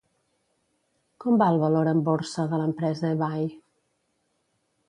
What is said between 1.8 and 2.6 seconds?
en borsa